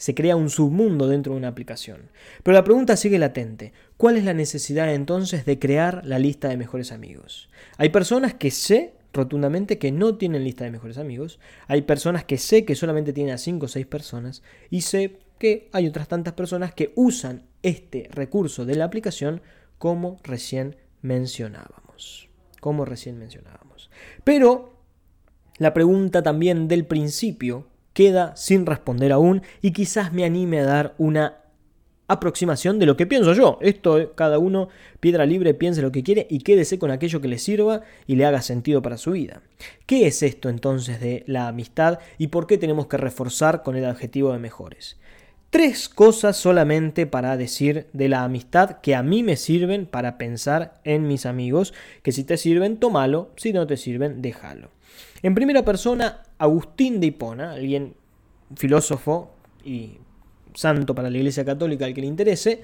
se 0.00 0.14
crea 0.14 0.34
un 0.34 0.48
submundo 0.48 1.08
dentro 1.08 1.34
de 1.34 1.38
una 1.40 1.48
aplicación. 1.48 2.08
Pero 2.42 2.54
la 2.54 2.64
pregunta 2.64 2.96
sigue 2.96 3.18
latente. 3.18 3.74
¿Cuál 3.98 4.16
es 4.16 4.24
la 4.24 4.32
necesidad 4.32 4.94
entonces 4.94 5.44
de 5.44 5.58
crear 5.58 6.06
la 6.06 6.18
lista 6.18 6.48
de 6.48 6.56
mejores 6.56 6.90
amigos? 6.90 7.50
Hay 7.76 7.90
personas 7.90 8.32
que 8.32 8.50
sé 8.50 8.94
rotundamente 9.12 9.78
que 9.78 9.92
no 9.92 10.16
tienen 10.16 10.42
lista 10.42 10.64
de 10.64 10.70
mejores 10.70 10.96
amigos. 10.96 11.38
Hay 11.66 11.82
personas 11.82 12.24
que 12.24 12.38
sé 12.38 12.64
que 12.64 12.76
solamente 12.76 13.12
tienen 13.12 13.34
a 13.34 13.38
5 13.38 13.66
o 13.66 13.68
6 13.68 13.86
personas. 13.86 14.42
Y 14.70 14.80
sé 14.80 15.18
que 15.38 15.68
hay 15.70 15.86
otras 15.86 16.08
tantas 16.08 16.32
personas 16.32 16.72
que 16.72 16.94
usan 16.96 17.42
este 17.62 18.08
recurso 18.10 18.64
de 18.64 18.76
la 18.76 18.86
aplicación 18.86 19.42
como 19.76 20.16
recién 20.22 20.76
mencionábamos. 21.02 22.30
Como 22.60 22.86
recién 22.86 23.18
mencionábamos. 23.18 23.90
Pero 24.24 24.80
la 25.58 25.74
pregunta 25.74 26.22
también 26.22 26.68
del 26.68 26.86
principio 26.86 27.66
queda 27.92 28.34
sin 28.36 28.66
responder 28.66 29.12
aún 29.12 29.42
y 29.62 29.72
quizás 29.72 30.12
me 30.12 30.24
anime 30.24 30.60
a 30.60 30.64
dar 30.64 30.94
una 30.98 31.40
aproximación 32.10 32.80
de 32.80 32.86
lo 32.86 32.96
que 32.96 33.06
pienso 33.06 33.34
yo. 33.34 33.58
Esto 33.60 34.12
cada 34.16 34.38
uno, 34.38 34.68
piedra 34.98 35.26
libre, 35.26 35.54
piense 35.54 35.80
lo 35.80 35.92
que 35.92 36.02
quiere 36.02 36.26
y 36.28 36.40
quédese 36.40 36.78
con 36.78 36.90
aquello 36.90 37.20
que 37.20 37.28
le 37.28 37.38
sirva 37.38 37.82
y 38.06 38.16
le 38.16 38.26
haga 38.26 38.42
sentido 38.42 38.82
para 38.82 38.98
su 38.98 39.12
vida. 39.12 39.42
¿Qué 39.86 40.06
es 40.06 40.22
esto 40.22 40.48
entonces 40.48 41.00
de 41.00 41.22
la 41.26 41.46
amistad 41.46 42.00
y 42.18 42.26
por 42.26 42.48
qué 42.48 42.58
tenemos 42.58 42.88
que 42.88 42.96
reforzar 42.96 43.62
con 43.62 43.76
el 43.76 43.84
adjetivo 43.84 44.32
de 44.32 44.40
mejores? 44.40 44.98
Tres 45.50 45.88
cosas 45.88 46.36
solamente 46.36 47.06
para 47.06 47.36
decir 47.36 47.86
de 47.92 48.08
la 48.08 48.22
amistad 48.24 48.80
que 48.80 48.94
a 48.94 49.02
mí 49.02 49.22
me 49.22 49.36
sirven 49.36 49.86
para 49.86 50.16
pensar 50.16 50.80
en 50.84 51.08
mis 51.08 51.26
amigos, 51.26 51.74
que 52.02 52.12
si 52.12 52.24
te 52.24 52.36
sirven, 52.36 52.76
tómalo, 52.76 53.30
si 53.36 53.52
no 53.52 53.66
te 53.66 53.76
sirven, 53.76 54.22
déjalo. 54.22 54.70
En 55.22 55.34
primera 55.34 55.64
persona, 55.64 56.22
Agustín 56.40 57.00
de 57.00 57.08
Hipona, 57.08 57.52
alguien 57.52 57.94
filósofo 58.56 59.30
y 59.62 59.98
santo 60.54 60.94
para 60.94 61.10
la 61.10 61.18
Iglesia 61.18 61.44
Católica 61.44 61.84
al 61.84 61.92
que 61.92 62.00
le 62.00 62.06
interese, 62.06 62.62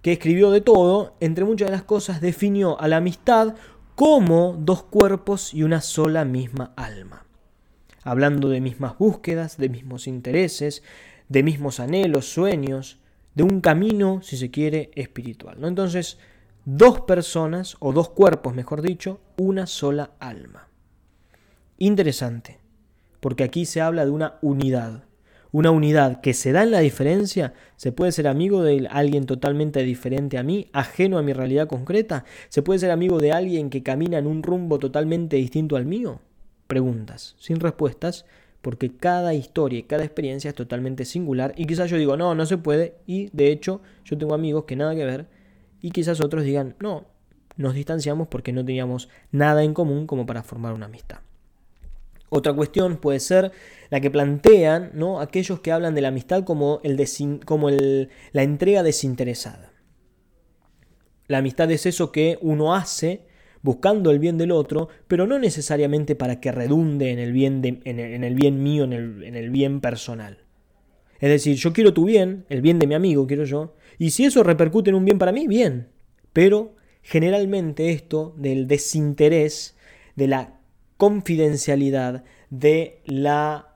que 0.00 0.12
escribió 0.12 0.52
de 0.52 0.60
todo, 0.60 1.16
entre 1.18 1.44
muchas 1.44 1.66
de 1.66 1.72
las 1.72 1.82
cosas 1.82 2.20
definió 2.20 2.80
a 2.80 2.86
la 2.86 2.98
amistad 2.98 3.56
como 3.96 4.56
dos 4.60 4.84
cuerpos 4.84 5.52
y 5.52 5.64
una 5.64 5.80
sola 5.80 6.24
misma 6.24 6.72
alma. 6.76 7.26
Hablando 8.04 8.48
de 8.48 8.60
mismas 8.60 8.96
búsquedas, 8.96 9.56
de 9.56 9.70
mismos 9.70 10.06
intereses, 10.06 10.84
de 11.28 11.42
mismos 11.42 11.80
anhelos, 11.80 12.26
sueños, 12.32 13.00
de 13.34 13.42
un 13.42 13.60
camino, 13.60 14.20
si 14.22 14.36
se 14.36 14.52
quiere, 14.52 14.92
espiritual. 14.94 15.60
¿no? 15.60 15.66
Entonces, 15.66 16.18
dos 16.64 17.00
personas, 17.00 17.76
o 17.80 17.92
dos 17.92 18.10
cuerpos, 18.10 18.54
mejor 18.54 18.82
dicho, 18.82 19.18
una 19.36 19.66
sola 19.66 20.12
alma. 20.20 20.68
Interesante, 21.78 22.60
porque 23.20 23.44
aquí 23.44 23.64
se 23.64 23.80
habla 23.80 24.04
de 24.04 24.10
una 24.10 24.34
unidad. 24.42 25.04
Una 25.52 25.70
unidad 25.70 26.20
que 26.20 26.34
se 26.34 26.52
da 26.52 26.62
en 26.62 26.70
la 26.70 26.80
diferencia. 26.80 27.54
Se 27.76 27.92
puede 27.92 28.12
ser 28.12 28.28
amigo 28.28 28.62
de 28.62 28.88
alguien 28.90 29.26
totalmente 29.26 29.82
diferente 29.82 30.38
a 30.38 30.42
mí, 30.42 30.68
ajeno 30.72 31.18
a 31.18 31.22
mi 31.22 31.32
realidad 31.32 31.68
concreta. 31.68 32.24
Se 32.48 32.62
puede 32.62 32.80
ser 32.80 32.90
amigo 32.90 33.18
de 33.18 33.32
alguien 33.32 33.70
que 33.70 33.82
camina 33.82 34.18
en 34.18 34.26
un 34.26 34.42
rumbo 34.42 34.78
totalmente 34.78 35.36
distinto 35.36 35.76
al 35.76 35.86
mío. 35.86 36.20
Preguntas, 36.66 37.36
sin 37.38 37.60
respuestas, 37.60 38.26
porque 38.66 38.96
cada 38.96 39.32
historia 39.32 39.78
y 39.78 39.84
cada 39.84 40.04
experiencia 40.04 40.48
es 40.48 40.56
totalmente 40.56 41.04
singular 41.04 41.54
y 41.56 41.66
quizás 41.66 41.88
yo 41.88 41.96
digo, 41.98 42.16
no, 42.16 42.34
no 42.34 42.46
se 42.46 42.58
puede 42.58 42.96
y 43.06 43.30
de 43.32 43.52
hecho 43.52 43.80
yo 44.04 44.18
tengo 44.18 44.34
amigos 44.34 44.64
que 44.64 44.74
nada 44.74 44.96
que 44.96 45.04
ver 45.04 45.28
y 45.80 45.92
quizás 45.92 46.20
otros 46.20 46.42
digan, 46.42 46.74
no, 46.80 47.06
nos 47.56 47.74
distanciamos 47.74 48.26
porque 48.26 48.52
no 48.52 48.64
teníamos 48.64 49.08
nada 49.30 49.62
en 49.62 49.72
común 49.72 50.08
como 50.08 50.26
para 50.26 50.42
formar 50.42 50.72
una 50.72 50.86
amistad. 50.86 51.18
Otra 52.28 52.52
cuestión 52.52 52.96
puede 52.96 53.20
ser 53.20 53.52
la 53.90 54.00
que 54.00 54.10
plantean 54.10 54.90
¿no? 54.94 55.20
aquellos 55.20 55.60
que 55.60 55.72
hablan 55.72 55.94
de 55.94 56.00
la 56.00 56.08
amistad 56.08 56.44
como, 56.44 56.80
el 56.82 57.00
como 57.44 57.68
el, 57.68 58.10
la 58.32 58.42
entrega 58.42 58.82
desinteresada. 58.82 59.72
La 61.28 61.38
amistad 61.38 61.70
es 61.70 61.86
eso 61.86 62.12
que 62.12 62.38
uno 62.40 62.74
hace 62.74 63.26
buscando 63.62 64.12
el 64.12 64.20
bien 64.20 64.38
del 64.38 64.52
otro, 64.52 64.88
pero 65.08 65.26
no 65.26 65.40
necesariamente 65.40 66.14
para 66.14 66.40
que 66.40 66.52
redunde 66.52 67.10
en 67.10 67.18
el 67.18 67.32
bien, 67.32 67.62
en, 67.84 68.24
el, 68.24 68.34
bien 68.34 68.62
mío, 68.62 68.84
en 68.84 68.92
el, 68.92 69.24
en 69.24 69.34
el 69.34 69.50
bien 69.50 69.80
personal. 69.80 70.38
Es 71.18 71.30
decir, 71.30 71.56
yo 71.56 71.72
quiero 71.72 71.92
tu 71.92 72.04
bien, 72.04 72.44
el 72.48 72.60
bien 72.60 72.78
de 72.78 72.86
mi 72.86 72.94
amigo 72.94 73.26
quiero 73.26 73.44
yo, 73.44 73.74
y 73.98 74.10
si 74.10 74.24
eso 74.24 74.44
repercute 74.44 74.90
en 74.90 74.96
un 74.96 75.04
bien 75.04 75.18
para 75.18 75.32
mí, 75.32 75.48
bien. 75.48 75.88
Pero 76.32 76.76
generalmente 77.02 77.90
esto 77.90 78.34
del 78.36 78.68
desinterés, 78.68 79.76
de 80.14 80.28
la 80.28 80.55
confidencialidad, 80.96 82.24
de 82.50 83.00
la 83.04 83.74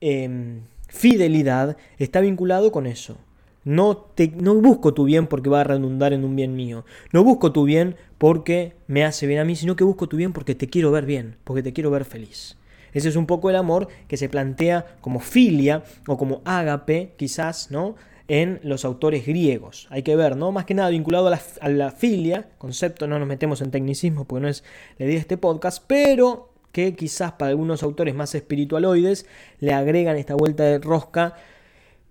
em, 0.00 0.62
fidelidad, 0.88 1.76
está 1.98 2.20
vinculado 2.20 2.72
con 2.72 2.86
eso. 2.86 3.18
No, 3.64 3.96
te, 3.96 4.28
no 4.28 4.54
busco 4.56 4.92
tu 4.92 5.04
bien 5.04 5.26
porque 5.26 5.48
va 5.48 5.62
a 5.62 5.64
redundar 5.64 6.12
en 6.12 6.24
un 6.24 6.36
bien 6.36 6.54
mío. 6.54 6.84
No 7.12 7.24
busco 7.24 7.50
tu 7.52 7.64
bien 7.64 7.96
porque 8.18 8.74
me 8.86 9.04
hace 9.04 9.26
bien 9.26 9.40
a 9.40 9.44
mí, 9.44 9.56
sino 9.56 9.74
que 9.74 9.84
busco 9.84 10.06
tu 10.06 10.16
bien 10.16 10.32
porque 10.32 10.54
te 10.54 10.68
quiero 10.68 10.90
ver 10.90 11.06
bien, 11.06 11.36
porque 11.44 11.62
te 11.62 11.72
quiero 11.72 11.90
ver 11.90 12.04
feliz. 12.04 12.58
Ese 12.92 13.08
es 13.08 13.16
un 13.16 13.26
poco 13.26 13.50
el 13.50 13.56
amor 13.56 13.88
que 14.06 14.16
se 14.16 14.28
plantea 14.28 14.96
como 15.00 15.18
filia 15.18 15.82
o 16.06 16.16
como 16.16 16.42
ágape, 16.44 17.14
quizás, 17.16 17.70
¿no? 17.70 17.96
En 18.28 18.60
los 18.62 18.84
autores 18.84 19.26
griegos. 19.26 19.88
Hay 19.90 20.02
que 20.02 20.14
ver, 20.14 20.36
¿no? 20.36 20.52
Más 20.52 20.64
que 20.64 20.74
nada 20.74 20.90
vinculado 20.90 21.26
a 21.26 21.68
la, 21.68 21.90
filia, 21.90 22.48
concepto, 22.58 23.06
no 23.06 23.18
nos 23.18 23.26
metemos 23.26 23.60
en 23.62 23.70
tecnicismo 23.70 24.24
porque 24.24 24.42
no 24.42 24.48
es 24.48 24.62
la 24.98 25.06
idea 25.06 25.14
de 25.16 25.20
este 25.20 25.36
podcast, 25.36 25.82
pero 25.86 26.53
que 26.74 26.96
quizás 26.96 27.32
para 27.32 27.50
algunos 27.50 27.84
autores 27.84 28.16
más 28.16 28.34
espiritualoides 28.34 29.26
le 29.60 29.72
agregan 29.72 30.16
esta 30.16 30.34
vuelta 30.34 30.64
de 30.64 30.80
rosca 30.80 31.34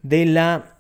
de 0.04 0.26
la 0.26 0.78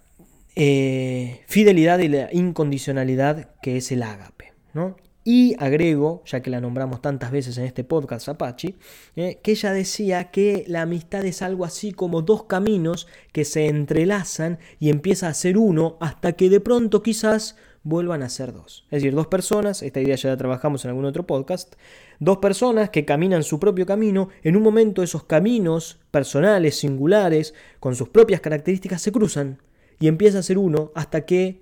eh, 0.55 1.41
fidelidad 1.47 1.99
y 1.99 2.07
la 2.07 2.29
incondicionalidad 2.31 3.49
que 3.61 3.75
es 3.75 3.91
el 3.91 4.03
ágape. 4.03 4.53
¿no? 4.73 4.95
Y 5.25 5.55
agrego, 5.59 6.23
ya 6.25 6.41
que 6.41 6.49
la 6.49 6.61
nombramos 6.61 7.01
tantas 7.01 7.29
veces 7.31 7.57
en 7.57 7.65
este 7.65 7.83
podcast 7.83 8.29
Apache, 8.29 8.75
eh, 9.17 9.41
que 9.43 9.51
ella 9.51 9.73
decía 9.73 10.31
que 10.31 10.63
la 10.67 10.83
amistad 10.83 11.25
es 11.25 11.41
algo 11.41 11.65
así 11.65 11.91
como 11.91 12.21
dos 12.21 12.45
caminos 12.45 13.09
que 13.33 13.43
se 13.43 13.67
entrelazan 13.67 14.59
y 14.79 14.91
empieza 14.91 15.27
a 15.27 15.33
ser 15.33 15.57
uno 15.57 15.97
hasta 15.99 16.31
que 16.33 16.49
de 16.49 16.61
pronto 16.61 17.03
quizás 17.03 17.57
vuelvan 17.83 18.23
a 18.23 18.29
ser 18.29 18.53
dos. 18.53 18.85
Es 18.85 19.01
decir, 19.01 19.13
dos 19.13 19.27
personas, 19.27 19.83
esta 19.83 19.99
idea 19.99 20.15
ya 20.15 20.29
la 20.29 20.37
trabajamos 20.37 20.83
en 20.85 20.89
algún 20.89 21.05
otro 21.05 21.27
podcast, 21.27 21.75
dos 22.19 22.37
personas 22.37 22.89
que 22.89 23.05
caminan 23.05 23.43
su 23.43 23.59
propio 23.59 23.85
camino, 23.85 24.29
en 24.43 24.55
un 24.55 24.63
momento 24.63 25.03
esos 25.03 25.25
caminos 25.25 25.99
personales, 26.09 26.79
singulares, 26.79 27.53
con 27.79 27.95
sus 27.95 28.09
propias 28.09 28.41
características, 28.41 29.01
se 29.01 29.11
cruzan 29.11 29.61
y 29.99 30.07
empieza 30.07 30.39
a 30.39 30.43
ser 30.43 30.57
uno 30.57 30.91
hasta 30.95 31.25
que 31.25 31.61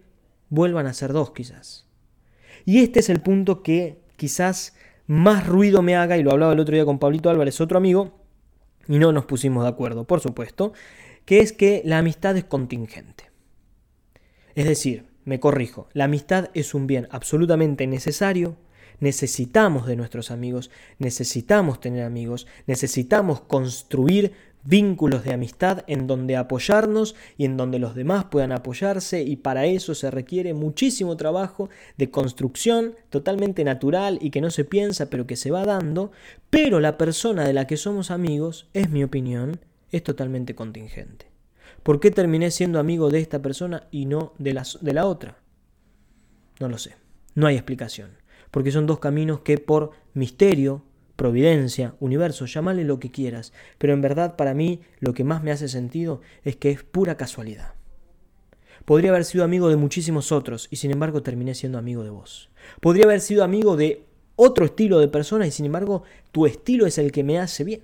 vuelvan 0.50 0.86
a 0.86 0.94
ser 0.94 1.12
dos 1.14 1.32
quizás. 1.32 1.88
Y 2.66 2.80
este 2.80 3.00
es 3.00 3.10
el 3.10 3.22
punto 3.22 3.64
que 3.64 4.00
quizás 4.16 4.76
más 5.08 5.48
ruido 5.48 5.82
me 5.82 5.96
haga, 5.96 6.18
y 6.18 6.24
lo 6.24 6.32
hablaba 6.32 6.54
el 6.54 6.60
otro 6.60 6.76
día 6.76 6.86
con 6.86 7.00
Pablito 7.00 7.30
Álvarez, 7.30 7.60
otro 7.60 7.78
amigo, 7.78 8.20
y 8.88 9.00
no 9.00 9.12
nos 9.12 9.26
pusimos 9.26 9.64
de 9.64 9.70
acuerdo, 9.70 10.06
por 10.06 10.20
supuesto, 10.20 10.74
que 11.26 11.40
es 11.40 11.52
que 11.52 11.82
la 11.86 11.98
amistad 11.98 12.38
es 12.38 12.44
contingente. 12.44 13.32
Es 14.54 14.66
decir, 14.66 15.11
me 15.26 15.40
corrijo, 15.40 15.88
la 15.94 16.06
amistad 16.06 16.50
es 16.54 16.74
un 16.74 16.88
bien 16.88 17.08
absolutamente 17.12 17.88
necesario, 17.88 18.58
necesitamos 19.00 19.88
de 19.88 19.96
nuestros 19.96 20.32
amigos, 20.32 20.72
necesitamos 21.00 21.80
tener 21.80 22.04
amigos, 22.04 22.48
necesitamos 22.68 23.42
construir 23.42 24.34
vínculos 24.64 25.24
de 25.24 25.34
amistad 25.34 25.84
en 25.88 26.08
donde 26.08 26.38
apoyarnos 26.38 27.16
y 27.38 27.46
en 27.46 27.58
donde 27.58 27.80
los 27.80 27.96
demás 27.96 28.26
puedan 28.26 28.52
apoyarse 28.52 29.24
y 29.24 29.38
para 29.38 29.66
eso 29.66 29.96
se 29.96 30.12
requiere 30.12 30.54
muchísimo 30.54 31.18
trabajo 31.18 31.70
de 31.98 32.12
construcción 32.12 32.96
totalmente 33.10 33.64
natural 33.64 34.20
y 34.22 34.30
que 34.30 34.42
no 34.42 34.52
se 34.52 34.66
piensa 34.66 35.10
pero 35.10 35.26
que 35.26 35.36
se 35.36 35.52
va 35.52 35.66
dando, 35.66 36.12
pero 36.50 36.80
la 36.80 36.98
persona 36.98 37.46
de 37.46 37.54
la 37.54 37.66
que 37.68 37.78
somos 37.78 38.12
amigos, 38.12 38.68
es 38.74 38.90
mi 38.90 39.04
opinión, 39.04 39.60
es 39.92 40.04
totalmente 40.04 40.56
contingente. 40.56 41.31
¿Por 41.84 42.00
qué 42.00 42.12
terminé 42.12 42.52
siendo 42.52 42.80
amigo 42.80 43.10
de 43.10 43.20
esta 43.20 43.42
persona 43.42 43.88
y 43.92 44.06
no 44.06 44.34
de 44.38 44.54
la, 44.54 44.64
de 44.82 44.94
la 44.94 45.06
otra? 45.06 45.38
No 46.60 46.70
lo 46.70 46.78
sé, 46.78 46.96
no 47.34 47.48
hay 47.48 47.56
explicación, 47.56 48.12
porque 48.52 48.72
son 48.72 48.86
dos 48.86 49.00
caminos 49.00 49.40
que 49.40 49.58
por 49.58 49.92
misterio, 50.14 50.84
providencia, 51.16 51.96
universo, 52.00 52.46
llámale 52.46 52.84
lo 52.84 53.00
que 53.00 53.10
quieras, 53.10 53.52
pero 53.78 53.94
en 53.94 54.02
verdad 54.02 54.36
para 54.36 54.54
mí 54.54 54.82
lo 55.00 55.14
que 55.14 55.24
más 55.24 55.44
me 55.44 55.52
hace 55.52 55.68
sentido 55.68 56.22
es 56.44 56.56
que 56.56 56.70
es 56.70 56.84
pura 56.84 57.18
casualidad. 57.18 57.74
Podría 58.86 59.12
haber 59.12 59.26
sido 59.26 59.44
amigo 59.44 59.70
de 59.70 59.76
muchísimos 59.76 60.32
otros 60.32 60.68
y 60.72 60.78
sin 60.78 60.92
embargo 60.92 61.24
terminé 61.24 61.56
siendo 61.56 61.78
amigo 61.78 62.04
de 62.04 62.10
vos. 62.10 62.50
Podría 62.80 63.06
haber 63.06 63.22
sido 63.22 63.44
amigo 63.44 63.76
de 63.76 64.06
otro 64.36 64.66
estilo 64.66 65.00
de 65.00 65.08
persona 65.08 65.46
y 65.46 65.52
sin 65.52 65.66
embargo 65.66 66.04
tu 66.32 66.46
estilo 66.46 66.86
es 66.86 66.98
el 66.98 67.12
que 67.12 67.24
me 67.24 67.40
hace 67.40 67.64
bien. 67.64 67.82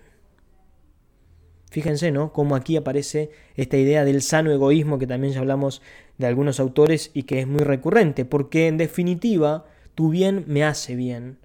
Fíjense, 1.70 2.12
¿no? 2.12 2.32
Cómo 2.32 2.56
aquí 2.56 2.78
aparece 2.78 3.30
esta 3.56 3.78
idea 3.78 4.06
del 4.06 4.22
sano 4.22 4.52
egoísmo 4.52 5.00
que 5.00 5.08
también 5.08 5.34
ya 5.34 5.42
hablamos 5.42 5.82
de 6.18 6.28
algunos 6.28 6.60
autores 6.60 7.12
y 7.14 7.24
que 7.24 7.40
es 7.40 7.48
muy 7.48 7.62
recurrente, 7.62 8.26
porque 8.26 8.68
en 8.68 8.78
definitiva 8.78 9.66
tu 9.94 10.10
bien 10.10 10.46
me 10.48 10.64
hace 10.64 10.96
bien 10.96 11.40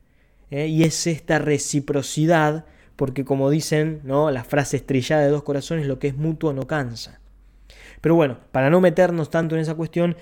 ¿eh? 0.50 0.66
y 0.66 0.84
es 0.84 1.06
esta 1.06 1.38
reciprocidad, 1.38 2.66
porque 2.96 3.24
como 3.24 3.50
dicen 3.50 4.00
¿no? 4.04 4.30
la 4.30 4.44
frase 4.44 4.76
estrellada 4.76 5.22
de 5.22 5.30
dos 5.30 5.42
corazones, 5.42 5.86
lo 5.86 5.98
que 5.98 6.08
es 6.08 6.16
mutuo 6.16 6.52
no 6.52 6.66
cansa. 6.66 7.20
Pero 8.00 8.14
bueno, 8.14 8.38
para 8.52 8.70
no 8.70 8.80
meternos 8.80 9.30
tanto 9.30 9.54
en 9.54 9.62
esa 9.62 9.74
cuestión, 9.74 10.16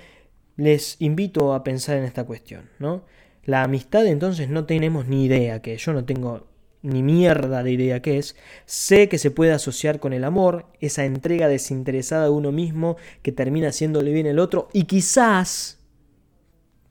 les 0.57 0.99
invito 0.99 1.53
a 1.53 1.63
pensar 1.63 1.97
en 1.97 2.05
esta 2.05 2.23
cuestión. 2.23 2.69
¿no? 2.79 3.03
La 3.45 3.63
amistad 3.63 4.05
entonces 4.07 4.49
no 4.49 4.65
tenemos 4.65 5.07
ni 5.07 5.25
idea 5.25 5.61
que 5.61 5.77
yo 5.77 5.93
no 5.93 6.05
tengo 6.05 6.47
ni 6.81 7.03
mierda 7.03 7.63
de 7.63 7.71
idea 7.71 8.01
que 8.01 8.17
es, 8.17 8.35
sé 8.65 9.09
que 9.09 9.17
se 9.17 9.31
puede 9.31 9.51
asociar 9.51 9.99
con 9.99 10.13
el 10.13 10.23
amor, 10.23 10.65
esa 10.79 11.05
entrega 11.05 11.47
desinteresada 11.47 12.25
de 12.25 12.31
uno 12.31 12.51
mismo 12.51 12.97
que 13.21 13.31
termina 13.31 13.69
haciéndole 13.69 14.11
bien 14.11 14.27
al 14.27 14.39
otro 14.39 14.69
y 14.73 14.85
quizás 14.85 15.79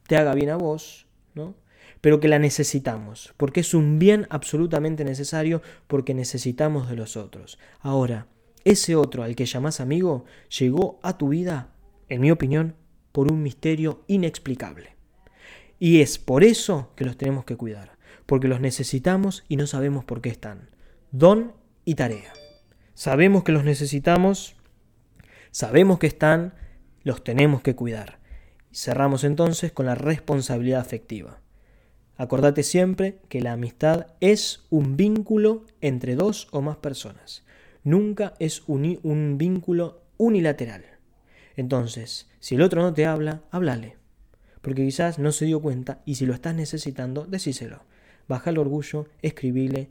te 0.06 0.16
haga 0.16 0.34
bien 0.34 0.50
a 0.50 0.56
vos, 0.56 1.06
¿no? 1.34 1.54
pero 2.00 2.20
que 2.20 2.28
la 2.28 2.38
necesitamos, 2.38 3.34
porque 3.36 3.60
es 3.60 3.74
un 3.74 3.98
bien 3.98 4.26
absolutamente 4.30 5.04
necesario, 5.04 5.62
porque 5.86 6.14
necesitamos 6.14 6.88
de 6.88 6.96
los 6.96 7.16
otros. 7.16 7.58
Ahora, 7.80 8.26
ese 8.64 8.96
otro 8.96 9.22
al 9.22 9.36
que 9.36 9.46
llamas 9.46 9.80
amigo 9.80 10.24
llegó 10.58 10.98
a 11.02 11.18
tu 11.18 11.28
vida, 11.28 11.72
en 12.08 12.20
mi 12.20 12.30
opinión, 12.30 12.74
por 13.12 13.30
un 13.30 13.42
misterio 13.42 14.02
inexplicable. 14.06 14.96
Y 15.78 16.00
es 16.00 16.18
por 16.18 16.44
eso 16.44 16.92
que 16.96 17.04
los 17.04 17.16
tenemos 17.16 17.44
que 17.44 17.56
cuidar, 17.56 17.98
porque 18.26 18.48
los 18.48 18.60
necesitamos 18.60 19.44
y 19.48 19.56
no 19.56 19.66
sabemos 19.66 20.04
por 20.04 20.20
qué 20.20 20.28
están. 20.28 20.70
Don 21.10 21.52
y 21.84 21.94
tarea. 21.94 22.32
Sabemos 22.94 23.44
que 23.44 23.52
los 23.52 23.64
necesitamos, 23.64 24.56
sabemos 25.50 25.98
que 25.98 26.06
están, 26.06 26.54
los 27.02 27.24
tenemos 27.24 27.62
que 27.62 27.74
cuidar. 27.74 28.18
Cerramos 28.72 29.24
entonces 29.24 29.72
con 29.72 29.86
la 29.86 29.94
responsabilidad 29.94 30.80
afectiva. 30.80 31.40
Acordate 32.20 32.62
siempre 32.62 33.18
que 33.30 33.40
la 33.40 33.52
amistad 33.52 34.08
es 34.20 34.66
un 34.68 34.98
vínculo 34.98 35.64
entre 35.80 36.16
dos 36.16 36.48
o 36.50 36.60
más 36.60 36.76
personas. 36.76 37.44
Nunca 37.82 38.34
es 38.38 38.62
un, 38.66 39.38
vínculo 39.38 40.02
unilateral. 40.18 40.84
Entonces, 41.56 42.28
si 42.38 42.56
el 42.56 42.60
otro 42.60 42.82
no 42.82 42.92
te 42.92 43.06
habla, 43.06 43.42
háblale. 43.50 43.96
Porque 44.60 44.84
quizás 44.84 45.18
no 45.18 45.32
se 45.32 45.46
dio 45.46 45.62
cuenta 45.62 46.02
y 46.04 46.16
si 46.16 46.26
lo 46.26 46.34
estás 46.34 46.54
necesitando, 46.54 47.24
decíselo. 47.24 47.84
Baja 48.30 48.50
el 48.50 48.58
orgullo, 48.58 49.08
escribile, 49.22 49.90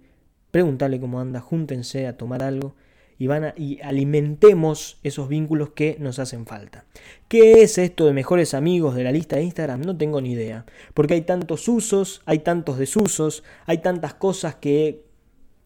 pregúntale 0.50 0.98
cómo 0.98 1.20
anda, 1.20 1.42
júntense 1.42 2.08
a 2.08 2.16
tomar 2.16 2.42
algo 2.42 2.74
y, 3.18 3.28
van 3.28 3.54
y 3.58 3.82
alimentemos 3.82 4.98
esos 5.04 5.28
vínculos 5.28 5.72
que 5.72 5.98
nos 6.00 6.20
hacen 6.20 6.46
falta. 6.46 6.86
¿Qué 7.28 7.64
es 7.64 7.78
esto 7.78 8.06
de 8.06 8.14
mejores 8.14 8.54
amigos 8.54 8.96
de 8.96 9.04
la 9.04 9.12
lista 9.12 9.36
de 9.36 9.44
Instagram? 9.44 9.82
No 9.82 9.98
tengo 9.98 10.22
ni 10.22 10.32
idea, 10.32 10.66
porque 10.94 11.16
hay 11.16 11.22
tantos 11.24 11.68
usos, 11.68 12.22
hay 12.26 12.40
tantos 12.40 12.78
desusos, 12.78 13.44
hay 13.66 13.80
tantas 13.80 14.14
cosas 14.14 14.56
que 14.56 15.04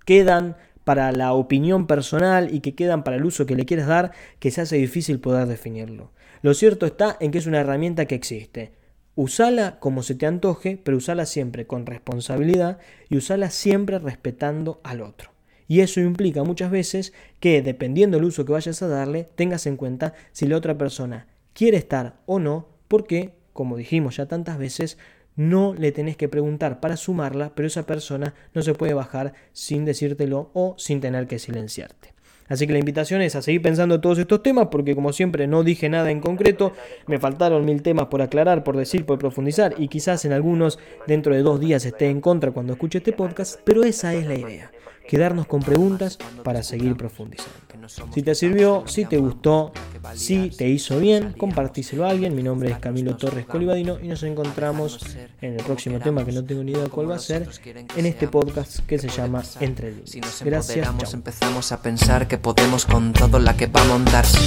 quedan 0.03 0.57
para 0.83 1.11
la 1.11 1.33
opinión 1.33 1.85
personal 1.85 2.51
y 2.51 2.61
que 2.61 2.73
quedan 2.73 3.03
para 3.03 3.17
el 3.17 3.25
uso 3.25 3.45
que 3.45 3.55
le 3.55 3.65
quieres 3.65 3.85
dar, 3.85 4.13
que 4.39 4.49
se 4.49 4.61
hace 4.61 4.77
difícil 4.77 5.19
poder 5.19 5.45
definirlo. 5.45 6.11
Lo 6.41 6.55
cierto 6.55 6.87
está 6.87 7.17
en 7.19 7.29
que 7.29 7.37
es 7.37 7.45
una 7.45 7.59
herramienta 7.59 8.07
que 8.07 8.15
existe. 8.15 8.73
Usala 9.15 9.79
como 9.79 10.01
se 10.01 10.15
te 10.15 10.25
antoje, 10.25 10.79
pero 10.83 10.97
usala 10.97 11.25
siempre 11.25 11.67
con 11.67 11.85
responsabilidad 11.85 12.79
y 13.09 13.17
usala 13.17 13.51
siempre 13.51 13.99
respetando 13.99 14.81
al 14.83 15.01
otro. 15.01 15.31
Y 15.67 15.81
eso 15.81 16.01
implica 16.01 16.43
muchas 16.43 16.71
veces 16.71 17.13
que, 17.39 17.61
dependiendo 17.61 18.17
del 18.17 18.25
uso 18.25 18.43
que 18.43 18.53
vayas 18.53 18.81
a 18.81 18.87
darle, 18.87 19.29
tengas 19.35 19.67
en 19.67 19.77
cuenta 19.77 20.13
si 20.31 20.47
la 20.47 20.57
otra 20.57 20.77
persona 20.77 21.27
quiere 21.53 21.77
estar 21.77 22.21
o 22.25 22.39
no, 22.39 22.67
porque, 22.87 23.33
como 23.53 23.77
dijimos 23.77 24.17
ya 24.17 24.25
tantas 24.25 24.57
veces, 24.57 24.97
no 25.35 25.73
le 25.73 25.91
tenés 25.91 26.17
que 26.17 26.29
preguntar 26.29 26.79
para 26.79 26.97
sumarla, 26.97 27.53
pero 27.55 27.67
esa 27.67 27.85
persona 27.85 28.33
no 28.53 28.61
se 28.61 28.73
puede 28.73 28.93
bajar 28.93 29.33
sin 29.51 29.85
decírtelo 29.85 30.51
o 30.53 30.75
sin 30.77 31.01
tener 31.01 31.27
que 31.27 31.39
silenciarte. 31.39 32.12
Así 32.47 32.67
que 32.67 32.73
la 32.73 32.79
invitación 32.79 33.21
es 33.21 33.35
a 33.35 33.41
seguir 33.41 33.61
pensando 33.61 34.01
todos 34.01 34.17
estos 34.19 34.43
temas, 34.43 34.67
porque 34.71 34.95
como 34.95 35.13
siempre 35.13 35.47
no 35.47 35.63
dije 35.63 35.89
nada 35.89 36.11
en 36.11 36.19
concreto, 36.19 36.73
me 37.07 37.19
faltaron 37.19 37.65
mil 37.65 37.81
temas 37.81 38.07
por 38.07 38.21
aclarar, 38.21 38.63
por 38.63 38.77
decir, 38.77 39.05
por 39.05 39.19
profundizar, 39.19 39.75
y 39.77 39.87
quizás 39.87 40.25
en 40.25 40.33
algunos 40.33 40.79
dentro 41.07 41.33
de 41.33 41.41
dos 41.41 41.59
días 41.59 41.85
esté 41.85 42.09
en 42.09 42.21
contra 42.21 42.51
cuando 42.51 42.73
escuche 42.73 42.99
este 42.99 43.13
podcast, 43.13 43.59
pero 43.63 43.83
esa 43.83 44.13
es 44.13 44.27
la 44.27 44.35
idea 44.35 44.71
quedarnos 45.07 45.47
con 45.47 45.61
preguntas 45.61 46.17
para 46.43 46.63
seguir 46.63 46.95
profundizando. 46.95 47.72
Si 47.87 48.21
te 48.21 48.35
sirvió, 48.35 48.83
si 48.87 49.05
te 49.05 49.17
gustó, 49.17 49.71
si 50.15 50.49
te 50.49 50.67
hizo 50.67 50.99
bien, 50.99 51.33
compartíselo 51.37 52.05
a 52.05 52.09
alguien. 52.09 52.35
Mi 52.35 52.43
nombre 52.43 52.71
es 52.71 52.77
Camilo 52.77 53.17
Torres 53.17 53.45
Colibadino 53.45 53.99
y 54.01 54.07
nos 54.07 54.23
encontramos 54.23 54.99
en 55.41 55.53
el 55.53 55.63
próximo 55.63 55.99
tema 55.99 56.25
que 56.25 56.31
no 56.31 56.43
tengo 56.43 56.63
ni 56.63 56.71
idea 56.71 56.87
cuál 56.89 57.11
va 57.11 57.15
a 57.15 57.19
ser 57.19 57.47
en 57.95 58.05
este 58.05 58.27
podcast 58.27 58.79
que 58.85 58.99
se 58.99 59.09
llama 59.09 59.43
Entre 59.59 59.91
Líneas. 59.91 60.41
Gracias. 60.43 61.13
Empezamos 61.13 61.71
a 61.71 61.81
pensar 61.81 62.27
que 62.27 62.37
podemos 62.37 62.85
con 62.85 63.13
todo 63.13 63.39
la 63.39 63.55
que 63.55 63.67
va 63.67 63.81
a 63.81 63.85
montarse 63.85 64.39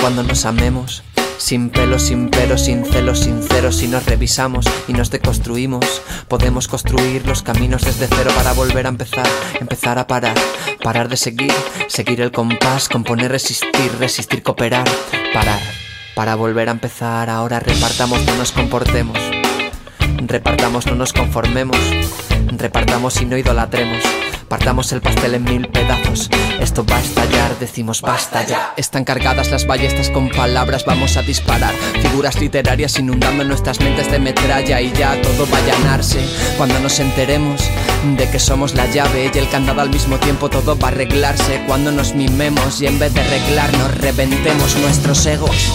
cuando 0.00 0.22
nos 0.22 0.44
amemos 0.44 1.02
sin 1.38 1.70
pelo, 1.70 1.98
sin 1.98 2.28
pero, 2.28 2.58
sin 2.58 2.84
celos, 2.84 3.20
sinceros, 3.20 3.76
si 3.76 3.86
nos 3.86 4.04
revisamos 4.04 4.66
y 4.86 4.92
nos 4.92 5.10
deconstruimos, 5.10 6.02
podemos 6.26 6.68
construir 6.68 7.26
los 7.26 7.42
caminos 7.42 7.82
desde 7.82 8.08
cero 8.08 8.30
para 8.36 8.52
volver 8.52 8.86
a 8.86 8.90
empezar, 8.90 9.26
empezar 9.60 9.98
a 9.98 10.06
parar, 10.06 10.36
parar 10.82 11.08
de 11.08 11.16
seguir, 11.16 11.52
seguir 11.86 12.20
el 12.20 12.32
compás, 12.32 12.88
componer, 12.88 13.30
resistir, 13.30 13.92
resistir, 13.98 14.42
cooperar, 14.42 14.88
parar, 15.32 15.60
para 16.14 16.34
volver 16.34 16.68
a 16.68 16.72
empezar, 16.72 17.30
ahora 17.30 17.60
repartamos, 17.60 18.20
no 18.26 18.34
nos 18.36 18.52
comportemos, 18.52 19.18
repartamos, 20.26 20.86
no 20.86 20.96
nos 20.96 21.12
conformemos, 21.12 21.78
repartamos 22.56 23.20
y 23.22 23.24
no 23.24 23.38
idolatremos. 23.38 24.02
Partamos 24.48 24.90
el 24.92 25.02
pastel 25.02 25.34
en 25.34 25.44
mil 25.44 25.68
pedazos. 25.68 26.30
Esto 26.58 26.84
va 26.84 26.96
a 26.96 27.00
estallar, 27.00 27.58
decimos 27.58 28.00
basta 28.00 28.44
ya. 28.46 28.72
Están 28.78 29.04
cargadas 29.04 29.50
las 29.50 29.66
ballestas 29.66 30.08
con 30.08 30.30
palabras, 30.30 30.86
vamos 30.86 31.18
a 31.18 31.22
disparar. 31.22 31.74
Figuras 32.00 32.40
literarias 32.40 32.98
inundando 32.98 33.44
nuestras 33.44 33.78
mentes 33.80 34.10
de 34.10 34.18
metralla 34.18 34.80
y 34.80 34.90
ya 34.92 35.20
todo 35.20 35.46
va 35.52 35.58
a 35.58 35.60
llenarse. 35.60 36.20
Cuando 36.56 36.80
nos 36.80 36.98
enteremos 36.98 37.62
de 38.16 38.30
que 38.30 38.38
somos 38.38 38.74
la 38.74 38.86
llave 38.86 39.30
y 39.32 39.38
el 39.38 39.50
candado 39.50 39.82
al 39.82 39.90
mismo 39.90 40.16
tiempo, 40.16 40.48
todo 40.48 40.78
va 40.78 40.88
a 40.88 40.92
arreglarse. 40.92 41.62
Cuando 41.66 41.92
nos 41.92 42.14
mimemos 42.14 42.80
y 42.80 42.86
en 42.86 42.98
vez 42.98 43.12
de 43.12 43.20
arreglarnos, 43.20 43.98
reventemos 43.98 44.76
nuestros 44.76 45.26
egos. 45.26 45.72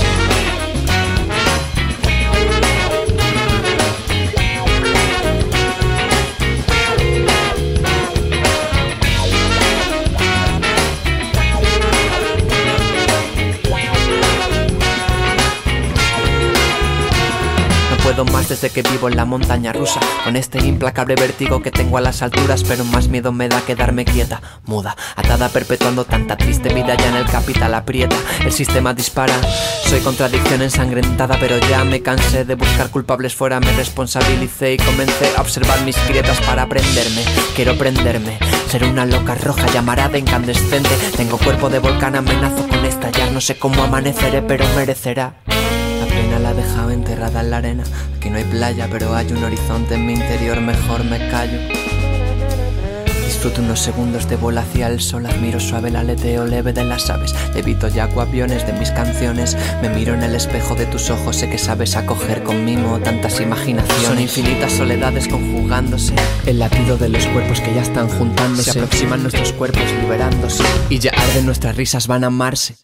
Puedo 18.04 18.26
más 18.26 18.50
desde 18.50 18.70
que 18.70 18.82
vivo 18.82 19.08
en 19.08 19.16
la 19.16 19.26
montaña 19.26 19.72
rusa. 19.72 20.00
Con 20.26 20.36
este 20.36 20.60
implacable 20.60 21.16
vértigo 21.16 21.62
que 21.62 21.72
tengo 21.72 21.98
a 21.98 22.02
las 22.02 22.22
alturas 22.22 22.64
Pero 22.64 22.84
más 22.84 23.08
miedo 23.08 23.32
me 23.32 23.48
da 23.48 23.62
quedarme 23.62 24.06
quieta, 24.06 24.42
muda 24.66 24.96
Atada 25.16 25.50
perpetuando 25.50 26.06
tanta 26.06 26.36
triste 26.36 26.74
vida 26.74 26.96
ya 26.96 27.10
en 27.10 27.16
el 27.16 27.26
capital 27.26 27.74
aprieta. 27.74 28.16
El 28.42 28.52
sistema 28.52 28.94
dispara, 28.94 29.36
soy 29.86 30.02
contradicción 30.02 30.62
ensangrentada 30.62 31.38
Pero 31.40 31.58
ya 31.70 31.84
me 31.86 32.02
cansé 32.02 32.46
de 32.46 32.56
buscar 32.56 32.90
culpables 32.90 33.34
fuera 33.34 33.60
Me 33.60 33.72
responsabilicé 33.74 34.74
y 34.74 34.78
comencé 34.78 35.32
a 35.38 35.42
observar 35.42 35.82
mis 35.82 35.98
grietas 36.08 36.40
para 36.42 36.64
aprenderme. 36.64 37.24
Quiero 37.56 37.78
prenderme, 37.78 38.38
ser 38.70 38.84
una 38.84 39.06
loca 39.06 39.36
roja 39.36 39.68
llamarada 39.68 40.18
incandescente. 40.18 40.90
Tengo 41.16 41.38
cuerpo 41.38 41.70
de 41.70 41.80
volcán, 41.80 42.16
amenazo 42.16 42.68
con 42.68 42.86
estallar 42.86 43.32
No 43.32 43.40
sé 43.40 43.58
cómo 43.58 43.84
amaneceré 43.84 44.42
pero 44.42 44.66
merecerá 44.76 45.36
la 46.54 46.62
he 46.62 46.66
dejado 46.66 46.92
enterrada 46.92 47.42
en 47.42 47.50
la 47.52 47.58
arena. 47.58 47.84
Aquí 48.18 48.30
no 48.30 48.38
hay 48.38 48.44
playa, 48.46 48.88
pero 48.92 49.16
hay 49.16 49.32
un 49.32 49.44
horizonte 49.44 49.96
en 49.96 50.06
mi 50.06 50.14
interior, 50.14 50.60
mejor 50.62 51.04
me 51.04 51.30
callo. 51.30 51.60
Disfruto 53.26 53.62
unos 53.62 53.82
segundos 53.82 54.30
de 54.30 54.38
vuelo 54.38 54.62
hacia 54.62 54.88
el 54.88 55.02
sol, 55.02 55.26
admiro 55.26 55.60
suave 55.60 55.90
el 55.90 55.98
aleteo 55.98 56.46
leve 56.46 56.72
de 56.72 56.86
las 56.86 57.10
aves, 57.10 57.36
levito 57.54 57.90
ya 57.90 58.06
aviones 58.06 58.66
de 58.66 58.72
mis 58.74 58.92
canciones, 58.92 59.58
me 59.82 59.90
miro 59.90 60.14
en 60.14 60.24
el 60.24 60.34
espejo 60.36 60.76
de 60.76 60.86
tus 60.86 61.10
ojos, 61.10 61.36
sé 61.36 61.50
que 61.50 61.58
sabes 61.58 61.98
acoger 61.98 62.44
con 62.44 62.64
mimo 62.64 63.00
tantas 63.00 63.42
imaginaciones. 63.42 64.08
Son 64.08 64.20
infinitas 64.20 64.72
soledades 64.72 65.28
conjugándose, 65.28 66.14
el 66.46 66.60
latido 66.60 66.96
de 66.96 67.10
los 67.10 67.26
cuerpos 67.28 67.60
que 67.60 67.74
ya 67.74 67.82
están 67.82 68.08
juntándose, 68.08 68.72
se 68.72 68.80
aproximan 68.80 69.24
nuestros 69.24 69.52
cuerpos 69.52 69.92
liberándose, 70.02 70.64
y 70.90 71.00
ya 71.00 71.12
arden 71.12 71.46
nuestras 71.46 71.76
risas 71.76 72.08
van 72.08 72.24
a 72.24 72.28
amarse. 72.28 72.76